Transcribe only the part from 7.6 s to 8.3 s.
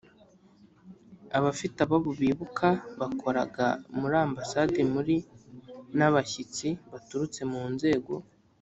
nzego